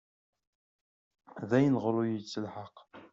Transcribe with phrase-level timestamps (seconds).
[1.49, 2.75] D ayen iɣer ur yettelḥaq.